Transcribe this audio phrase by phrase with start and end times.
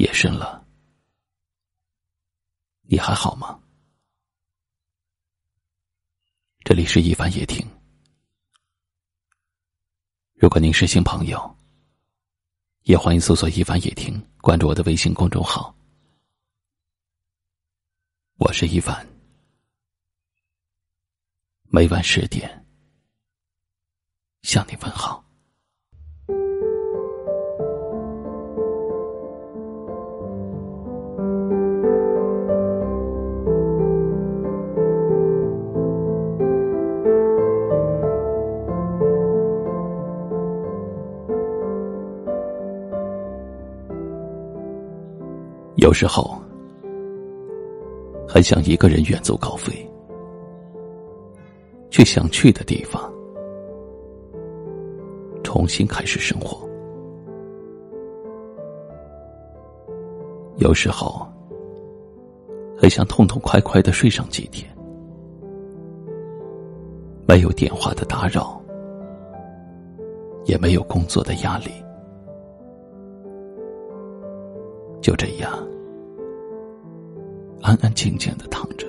[0.00, 0.66] 夜深了，
[2.88, 3.60] 你还好吗？
[6.64, 7.62] 这里是一凡夜听。
[10.32, 11.54] 如果您是新朋友，
[12.84, 15.76] 也欢迎搜索“一凡夜听”，关注我的微信公众号。
[18.38, 19.06] 我是一凡，
[21.64, 22.66] 每晚十点
[24.40, 25.22] 向你问好。
[45.90, 46.40] 有时候，
[48.28, 49.74] 很想一个人远走高飞，
[51.90, 53.12] 去想去的地方，
[55.42, 56.64] 重新开始生活。
[60.58, 61.26] 有时候，
[62.78, 64.64] 很想痛痛快快的睡上几天，
[67.26, 68.62] 没有电话的打扰，
[70.44, 71.72] 也没有工作的压力。
[75.02, 75.50] 就这样，
[77.62, 78.86] 安安静静的躺着，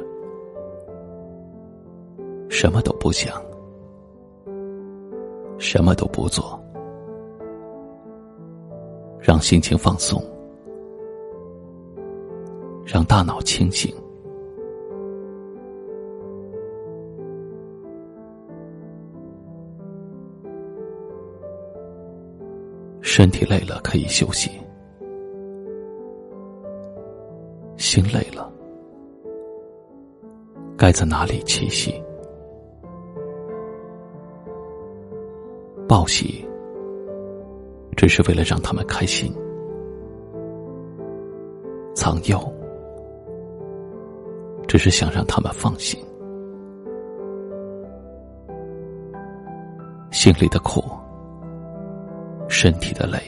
[2.50, 3.42] 什么都不想，
[5.58, 6.60] 什么都不做，
[9.20, 10.24] 让心情放松，
[12.86, 13.94] 让大脑清醒。
[23.02, 24.50] 身体累了可以休息。
[27.78, 28.51] 心累了，
[30.82, 31.94] 该在哪里栖息？
[35.88, 36.44] 报喜，
[37.96, 39.32] 只是为了让他们开心；
[41.94, 42.40] 藏忧，
[44.68, 46.04] 只是想让他们放心。
[50.10, 50.84] 心里的苦，
[52.50, 53.20] 身体的累。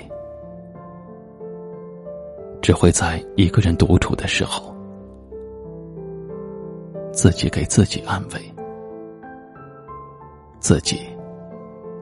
[2.63, 4.72] 只会在一个人独处的时候，
[7.23, 8.53] 自己给自己安慰，
[10.59, 10.99] 自己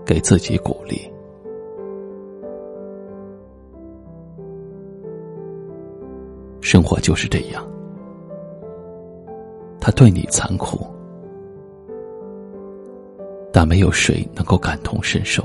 [0.03, 0.99] 给自己鼓励。
[6.59, 7.63] 生活就是这样，
[9.79, 10.87] 他对你残酷，
[13.53, 15.43] 但没有谁能够感同身受；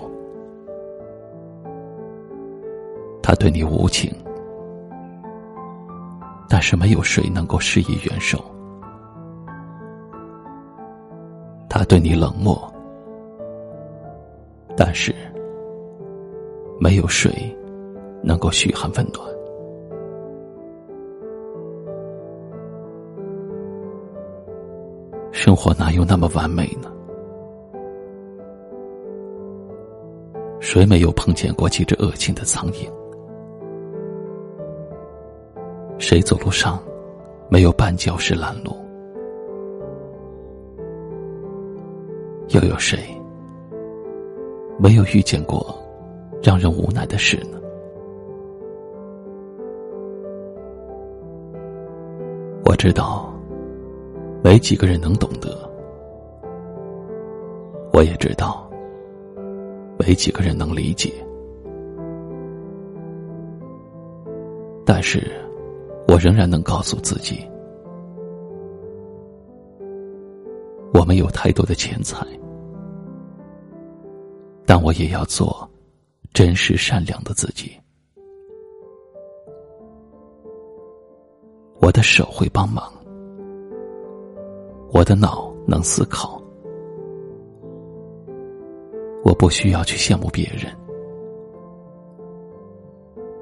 [3.23, 4.11] 他对你无情。
[6.49, 8.43] 但是没有谁能够施以援手。
[11.89, 12.61] 对你冷漠，
[14.77, 15.15] 但是
[16.81, 17.31] 没有谁
[18.23, 19.25] 能够嘘寒问暖。
[25.33, 26.93] 生活哪有那么完美呢？
[30.59, 32.91] 谁没有碰见过几只恶心的苍蝇？
[35.99, 36.83] 谁走路上
[37.49, 38.75] 没有绊脚石拦路？
[42.57, 42.99] 又有谁
[44.79, 45.79] 没有遇见过
[46.43, 47.61] 让人无奈的事呢？
[52.65, 53.31] 我知道
[54.43, 55.55] 没几个人能懂得，
[57.93, 58.67] 我也知道
[59.99, 61.13] 没几个人能理解，
[64.87, 65.31] 但是。
[66.09, 67.41] 我仍然能告诉自己，
[70.95, 72.25] 我们有太多的钱财，
[74.67, 75.69] 但我也要做
[76.35, 77.71] 真实善良的自己。
[81.81, 82.93] 我的手会帮忙，
[84.93, 86.43] 我的脑能思考，
[89.23, 90.75] 我不需要去羡慕别人，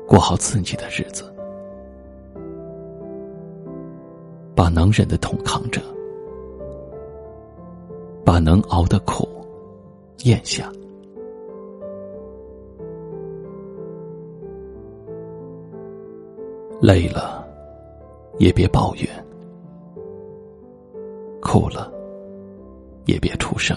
[0.07, 1.25] 过好自己的日子。
[4.55, 5.81] 把能忍的痛扛着，
[8.25, 9.27] 把能熬的苦
[10.25, 10.71] 咽下。
[16.87, 17.43] 累了
[18.39, 19.09] 也别抱怨，
[21.41, 21.91] 哭了
[23.07, 23.75] 也别出声。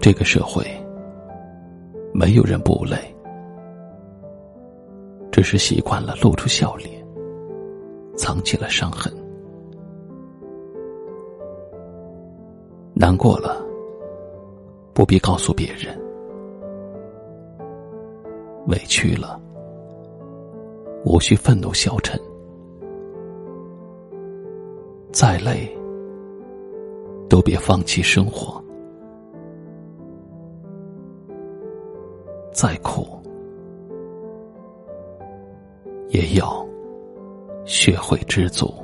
[0.00, 0.66] 这个社会
[2.12, 2.96] 没有人不累，
[5.30, 6.90] 只是习惯了露出笑脸。
[8.16, 9.12] 藏起了伤痕，
[12.92, 13.64] 难过了，
[14.92, 15.96] 不必告诉别人；
[18.66, 19.40] 委屈了，
[21.04, 22.18] 无需愤怒消沉，
[25.12, 25.70] 再累
[27.28, 28.62] 都别放弃生活，
[32.52, 33.06] 再苦
[36.08, 36.66] 也要
[37.64, 38.83] 学会知足。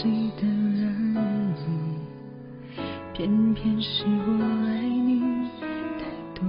[0.00, 0.86] 记得了
[3.12, 4.32] 偏偏是我
[4.68, 5.50] 爱你
[5.98, 6.04] 太
[6.36, 6.44] 多，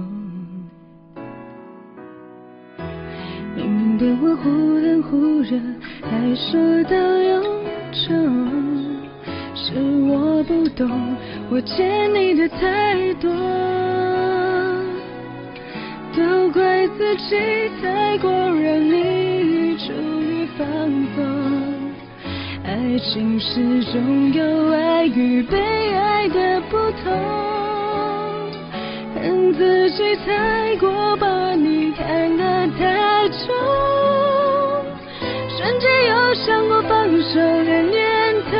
[3.56, 5.58] 明明对我忽冷忽热，
[6.00, 7.42] 还说到永
[7.90, 8.14] 久，
[9.56, 9.74] 是
[10.06, 10.88] 我不懂，
[11.50, 13.28] 我欠你的太多，
[16.16, 17.34] 都怪自己
[17.82, 19.92] 太过让你终
[20.22, 20.66] 于放
[21.16, 21.69] 纵。
[22.90, 25.56] 爱情始终有爱与被
[25.94, 27.12] 爱的不同，
[29.14, 33.46] 恨自己太过把你看得太重，
[35.56, 38.58] 瞬间有想过放手的念头。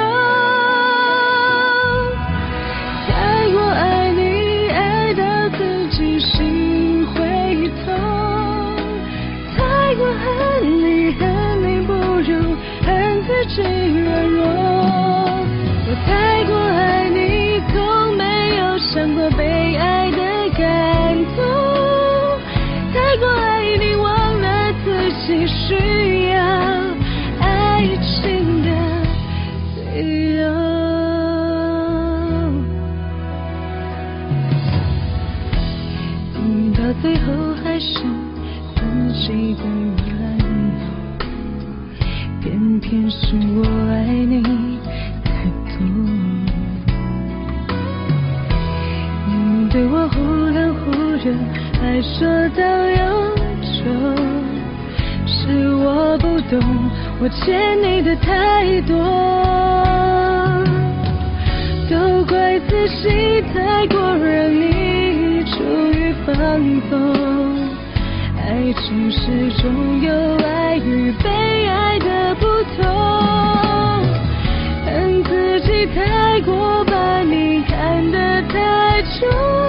[3.09, 5.25] 太过爱你，爱到
[5.59, 7.19] 自己心会
[7.85, 7.99] 痛；
[9.57, 10.50] 太过恨，
[13.41, 14.45] 自己软弱。
[15.89, 17.30] 我太过爱你
[49.71, 50.91] 对我忽冷忽
[51.23, 51.33] 热，
[51.81, 52.27] 还说
[52.57, 53.85] 到永久，
[55.27, 56.61] 是我不懂，
[57.21, 58.97] 我欠你的太多，
[61.89, 65.63] 都怪自己太过让你处
[65.93, 66.11] 于。
[66.27, 66.37] 放
[66.91, 66.99] 纵，
[68.37, 70.13] 爱情始终有
[70.45, 71.29] 爱与被
[71.67, 72.47] 爱的不
[72.77, 72.85] 同，
[74.85, 79.60] 恨自己太过把你看得太重。